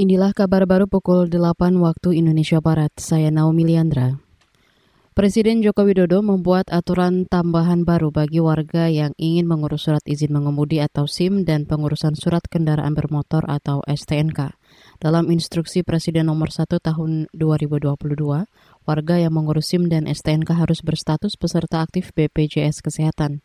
Inilah 0.00 0.32
kabar 0.32 0.64
baru 0.64 0.88
pukul 0.88 1.28
8 1.28 1.76
waktu 1.76 2.16
Indonesia 2.16 2.56
Barat. 2.56 2.88
Saya 2.96 3.28
Naomi 3.28 3.68
Liandra. 3.68 4.16
Presiden 5.12 5.60
Joko 5.60 5.84
Widodo 5.84 6.24
membuat 6.24 6.72
aturan 6.72 7.28
tambahan 7.28 7.84
baru 7.84 8.08
bagi 8.08 8.40
warga 8.40 8.88
yang 8.88 9.12
ingin 9.20 9.44
mengurus 9.44 9.84
surat 9.84 10.00
izin 10.08 10.32
mengemudi 10.32 10.80
atau 10.80 11.04
SIM 11.04 11.44
dan 11.44 11.68
pengurusan 11.68 12.16
surat 12.16 12.40
kendaraan 12.48 12.96
bermotor 12.96 13.44
atau 13.44 13.84
STNK. 13.84 14.56
Dalam 15.04 15.28
instruksi 15.28 15.84
Presiden 15.84 16.32
nomor 16.32 16.48
1 16.48 16.80
tahun 16.80 17.28
2022, 17.36 18.00
warga 18.88 19.14
yang 19.20 19.36
mengurus 19.36 19.68
SIM 19.68 19.92
dan 19.92 20.08
STNK 20.08 20.64
harus 20.64 20.80
berstatus 20.80 21.36
peserta 21.36 21.84
aktif 21.84 22.16
BPJS 22.16 22.80
Kesehatan. 22.80 23.44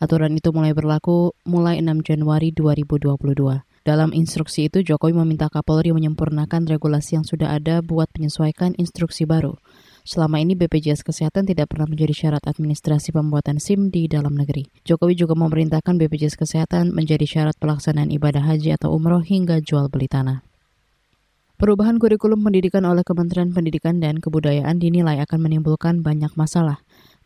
Aturan 0.00 0.32
itu 0.32 0.48
mulai 0.48 0.72
berlaku 0.72 1.36
mulai 1.44 1.76
6 1.84 2.08
Januari 2.08 2.56
2022. 2.56 3.68
Dalam 3.80 4.12
instruksi 4.12 4.68
itu, 4.68 4.84
Jokowi 4.84 5.16
meminta 5.16 5.48
Kapolri 5.48 5.96
menyempurnakan 5.96 6.68
regulasi 6.68 7.16
yang 7.16 7.24
sudah 7.24 7.56
ada 7.56 7.80
buat 7.80 8.12
menyesuaikan 8.12 8.76
instruksi 8.76 9.24
baru. 9.24 9.56
Selama 10.04 10.36
ini 10.40 10.52
BPJS 10.52 11.00
Kesehatan 11.00 11.48
tidak 11.48 11.72
pernah 11.72 11.88
menjadi 11.88 12.12
syarat 12.12 12.44
administrasi 12.44 13.12
pembuatan 13.12 13.56
SIM 13.56 13.88
di 13.88 14.04
dalam 14.04 14.36
negeri. 14.36 14.68
Jokowi 14.84 15.16
juga 15.16 15.32
memerintahkan 15.32 15.96
BPJS 15.96 16.36
Kesehatan 16.36 16.92
menjadi 16.92 17.24
syarat 17.24 17.56
pelaksanaan 17.56 18.12
ibadah 18.12 18.44
haji 18.44 18.76
atau 18.76 18.92
umroh 18.92 19.24
hingga 19.24 19.64
jual 19.64 19.88
beli 19.88 20.12
tanah. 20.12 20.44
Perubahan 21.60 22.00
kurikulum 22.00 22.40
pendidikan 22.40 22.88
oleh 22.88 23.04
Kementerian 23.04 23.52
Pendidikan 23.52 24.00
dan 24.00 24.16
Kebudayaan 24.16 24.80
dinilai 24.80 25.20
akan 25.20 25.44
menimbulkan 25.44 26.00
banyak 26.00 26.32
masalah. 26.32 26.80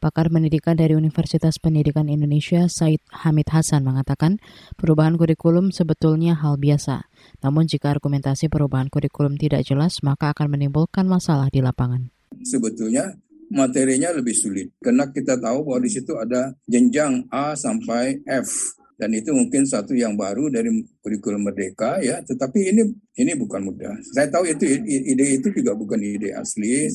Pakar 0.05 0.29
pendidikan 0.29 0.77
dari 0.77 0.93
Universitas 0.93 1.57
Pendidikan 1.57 2.13
Indonesia, 2.13 2.69
Said 2.69 3.01
Hamid 3.25 3.49
Hasan 3.49 3.89
mengatakan, 3.89 4.37
perubahan 4.77 5.17
kurikulum 5.17 5.73
sebetulnya 5.73 6.37
hal 6.37 6.61
biasa. 6.61 7.09
Namun 7.41 7.65
jika 7.65 7.89
argumentasi 7.89 8.53
perubahan 8.53 8.93
kurikulum 8.93 9.41
tidak 9.41 9.65
jelas, 9.65 10.05
maka 10.05 10.37
akan 10.37 10.53
menimbulkan 10.53 11.09
masalah 11.09 11.49
di 11.49 11.65
lapangan. 11.65 12.13
Sebetulnya 12.45 13.17
materinya 13.49 14.13
lebih 14.13 14.37
sulit 14.37 14.77
karena 14.77 15.09
kita 15.09 15.41
tahu 15.41 15.73
bahwa 15.73 15.81
di 15.81 15.91
situ 15.97 16.13
ada 16.21 16.53
jenjang 16.69 17.25
A 17.33 17.57
sampai 17.57 18.21
F 18.29 18.77
dan 18.95 19.11
itu 19.11 19.35
mungkin 19.35 19.67
satu 19.67 19.91
yang 19.95 20.15
baru 20.15 20.47
dari 20.47 20.71
kurikulum 21.03 21.51
merdeka 21.51 21.99
ya. 21.99 22.23
Tetapi 22.23 22.59
ini 22.71 22.83
ini 23.19 23.33
bukan 23.35 23.67
mudah. 23.67 23.95
Saya 24.15 24.31
tahu 24.31 24.47
itu 24.47 24.65
ide 24.87 25.39
itu 25.39 25.51
juga 25.51 25.75
bukan 25.75 25.99
ide 25.99 26.31
asli 26.35 26.87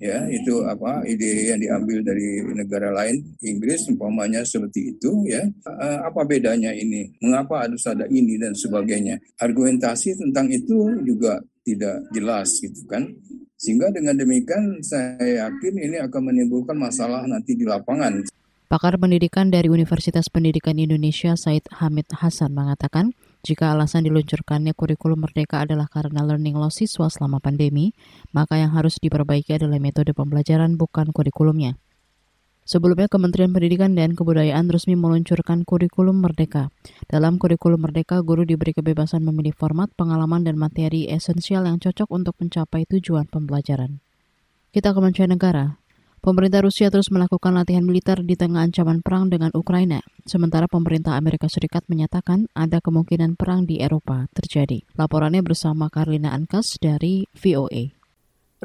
ya. 0.00 0.24
Itu 0.32 0.64
apa 0.64 1.04
ide 1.04 1.52
yang 1.52 1.60
diambil 1.60 2.00
dari 2.00 2.40
negara 2.56 2.88
lain 2.92 3.20
Inggris 3.44 3.84
umpamanya 3.92 4.40
seperti 4.44 4.96
itu 4.96 5.28
ya. 5.28 5.44
Eh, 5.44 5.98
apa 6.00 6.24
bedanya 6.24 6.72
ini? 6.72 7.12
Mengapa 7.20 7.68
harus 7.68 7.84
ada 7.84 8.08
ini 8.08 8.40
dan 8.40 8.56
sebagainya? 8.56 9.20
Argumentasi 9.40 10.16
tentang 10.16 10.48
itu 10.48 10.96
juga 11.04 11.44
tidak 11.64 12.08
jelas 12.12 12.48
gitu 12.60 12.88
kan. 12.88 13.04
Sehingga 13.60 13.88
dengan 13.92 14.16
demikian 14.16 14.84
saya 14.84 15.48
yakin 15.48 15.74
ini 15.80 15.96
akan 16.04 16.32
menimbulkan 16.32 16.76
masalah 16.76 17.24
nanti 17.24 17.56
di 17.56 17.64
lapangan 17.64 18.20
Pakar 18.64 18.96
pendidikan 18.96 19.52
dari 19.52 19.68
Universitas 19.68 20.32
Pendidikan 20.32 20.80
Indonesia 20.80 21.36
Said 21.36 21.68
Hamid 21.68 22.08
Hasan 22.16 22.56
mengatakan, 22.56 23.12
jika 23.44 23.76
alasan 23.76 24.08
diluncurkannya 24.08 24.72
kurikulum 24.72 25.20
merdeka 25.20 25.68
adalah 25.68 25.84
karena 25.84 26.24
learning 26.24 26.56
loss 26.56 26.80
siswa 26.80 27.12
selama 27.12 27.44
pandemi, 27.44 27.92
maka 28.32 28.56
yang 28.56 28.72
harus 28.72 28.96
diperbaiki 29.04 29.60
adalah 29.60 29.76
metode 29.76 30.16
pembelajaran 30.16 30.80
bukan 30.80 31.12
kurikulumnya. 31.12 31.76
Sebelumnya, 32.64 33.12
Kementerian 33.12 33.52
Pendidikan 33.52 33.92
dan 33.92 34.16
Kebudayaan 34.16 34.72
resmi 34.72 34.96
meluncurkan 34.96 35.68
kurikulum 35.68 36.24
merdeka. 36.24 36.72
Dalam 37.04 37.36
kurikulum 37.36 37.84
merdeka, 37.84 38.24
guru 38.24 38.48
diberi 38.48 38.72
kebebasan 38.72 39.20
memilih 39.20 39.52
format, 39.52 39.92
pengalaman, 39.92 40.40
dan 40.48 40.56
materi 40.56 41.04
esensial 41.12 41.68
yang 41.68 41.76
cocok 41.76 42.08
untuk 42.08 42.32
mencapai 42.40 42.88
tujuan 42.88 43.28
pembelajaran. 43.28 44.00
Kita 44.72 44.96
ke 44.96 45.00
mancanegara. 45.04 45.83
Pemerintah 46.24 46.64
Rusia 46.64 46.88
terus 46.88 47.12
melakukan 47.12 47.52
latihan 47.52 47.84
militer 47.84 48.24
di 48.24 48.32
tengah 48.32 48.64
ancaman 48.64 49.04
perang 49.04 49.28
dengan 49.28 49.52
Ukraina, 49.52 50.00
sementara 50.24 50.64
pemerintah 50.64 51.20
Amerika 51.20 51.52
Serikat 51.52 51.84
menyatakan 51.84 52.48
ada 52.56 52.80
kemungkinan 52.80 53.36
perang 53.36 53.68
di 53.68 53.76
Eropa 53.76 54.24
terjadi. 54.32 54.88
Laporannya 54.96 55.44
bersama 55.44 55.92
Karlina 55.92 56.32
Ankas 56.32 56.80
dari 56.80 57.28
VOA. 57.36 57.92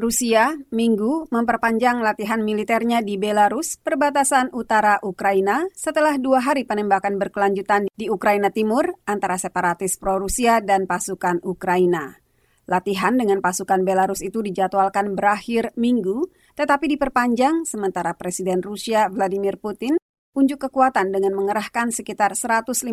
Rusia 0.00 0.56
minggu 0.72 1.28
memperpanjang 1.28 2.00
latihan 2.00 2.40
militernya 2.40 3.04
di 3.04 3.20
Belarus, 3.20 3.76
perbatasan 3.76 4.56
utara 4.56 4.96
Ukraina, 5.04 5.68
setelah 5.76 6.16
dua 6.16 6.40
hari 6.40 6.64
penembakan 6.64 7.20
berkelanjutan 7.20 7.92
di 7.92 8.08
Ukraina 8.08 8.48
Timur 8.48 8.88
antara 9.04 9.36
separatis 9.36 10.00
pro-Rusia 10.00 10.64
dan 10.64 10.88
pasukan 10.88 11.44
Ukraina. 11.44 12.16
Latihan 12.64 13.18
dengan 13.20 13.44
pasukan 13.44 13.84
Belarus 13.84 14.24
itu 14.24 14.40
dijadwalkan 14.40 15.12
berakhir 15.12 15.76
minggu, 15.76 16.30
tetapi 16.60 16.92
diperpanjang 16.92 17.64
sementara 17.64 18.12
Presiden 18.20 18.60
Rusia 18.60 19.08
Vladimir 19.08 19.56
Putin 19.56 19.96
unjuk 20.36 20.68
kekuatan 20.68 21.08
dengan 21.08 21.32
mengerahkan 21.32 21.88
sekitar 21.88 22.36
150 22.36 22.84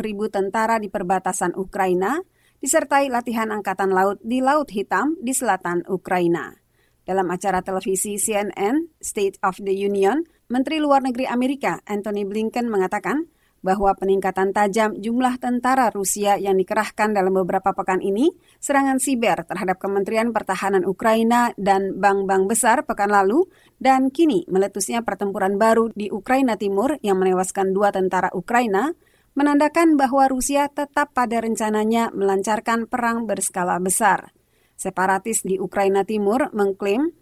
ribu 0.00 0.32
tentara 0.32 0.80
di 0.80 0.88
perbatasan 0.88 1.52
Ukraina, 1.52 2.24
disertai 2.64 3.12
latihan 3.12 3.52
angkatan 3.52 3.92
laut 3.92 4.16
di 4.24 4.40
Laut 4.40 4.72
Hitam 4.72 5.20
di 5.20 5.36
selatan 5.36 5.84
Ukraina. 5.92 6.56
Dalam 7.04 7.28
acara 7.28 7.60
televisi 7.60 8.16
CNN 8.16 8.88
State 9.04 9.36
of 9.44 9.60
the 9.60 9.76
Union, 9.76 10.24
Menteri 10.48 10.80
Luar 10.80 11.04
Negeri 11.04 11.28
Amerika 11.28 11.84
Anthony 11.84 12.24
Blinken 12.24 12.72
mengatakan 12.72 13.28
bahwa 13.60 13.92
peningkatan 13.92 14.56
tajam 14.56 14.96
jumlah 14.96 15.36
tentara 15.36 15.92
Rusia 15.92 16.40
yang 16.40 16.56
dikerahkan 16.56 17.12
dalam 17.12 17.36
beberapa 17.36 17.76
pekan 17.76 18.00
ini, 18.00 18.32
serangan 18.56 18.96
siber 18.96 19.44
terhadap 19.44 19.76
Kementerian 19.76 20.32
Pertahanan 20.32 20.88
Ukraina 20.88 21.52
dan 21.60 22.00
bank-bank 22.00 22.48
besar 22.48 22.88
pekan 22.88 23.12
lalu, 23.12 23.44
dan 23.76 24.08
kini 24.08 24.48
meletusnya 24.48 25.04
pertempuran 25.04 25.60
baru 25.60 25.92
di 25.92 26.08
Ukraina 26.08 26.56
Timur 26.56 26.96
yang 27.04 27.20
menewaskan 27.20 27.76
dua 27.76 27.92
tentara 27.92 28.32
Ukraina, 28.32 28.96
menandakan 29.36 30.00
bahwa 30.00 30.26
Rusia 30.32 30.66
tetap 30.72 31.12
pada 31.12 31.44
rencananya 31.44 32.10
melancarkan 32.16 32.88
perang 32.88 33.28
berskala 33.28 33.76
besar. 33.76 34.32
Separatis 34.80 35.44
di 35.44 35.60
Ukraina 35.60 36.08
Timur 36.08 36.48
mengklaim 36.56 37.12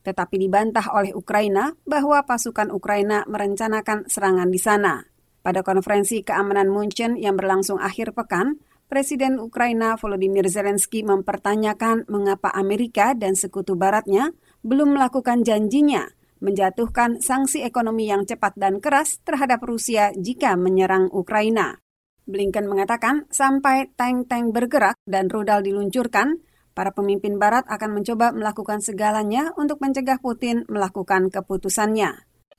tetapi 0.00 0.40
dibantah 0.40 0.96
oleh 0.96 1.12
Ukraina 1.12 1.76
bahwa 1.84 2.24
pasukan 2.24 2.72
Ukraina 2.72 3.28
merencanakan 3.28 4.08
serangan 4.08 4.48
di 4.48 4.56
sana. 4.56 5.09
Pada 5.40 5.64
konferensi 5.64 6.20
keamanan 6.20 6.68
Munchen 6.68 7.16
yang 7.16 7.36
berlangsung 7.36 7.80
akhir 7.80 8.12
pekan, 8.12 8.60
Presiden 8.90 9.38
Ukraina 9.38 9.94
Volodymyr 9.94 10.50
Zelensky 10.50 11.06
mempertanyakan 11.06 12.10
mengapa 12.10 12.50
Amerika 12.50 13.14
dan 13.14 13.38
sekutu 13.38 13.78
baratnya 13.78 14.34
belum 14.66 14.98
melakukan 14.98 15.46
janjinya 15.46 16.10
menjatuhkan 16.40 17.20
sanksi 17.20 17.62
ekonomi 17.62 18.08
yang 18.08 18.24
cepat 18.24 18.56
dan 18.56 18.80
keras 18.80 19.20
terhadap 19.22 19.60
Rusia 19.60 20.10
jika 20.16 20.56
menyerang 20.56 21.12
Ukraina. 21.12 21.78
Blinken 22.24 22.66
mengatakan 22.66 23.28
sampai 23.28 23.92
tank-tank 23.94 24.52
bergerak 24.52 24.96
dan 25.04 25.28
rudal 25.28 25.60
diluncurkan, 25.60 26.40
para 26.72 26.96
pemimpin 26.96 27.36
barat 27.36 27.68
akan 27.68 28.00
mencoba 28.00 28.32
melakukan 28.32 28.80
segalanya 28.80 29.52
untuk 29.60 29.84
mencegah 29.84 30.16
Putin 30.16 30.64
melakukan 30.66 31.28
keputusannya. 31.28 32.29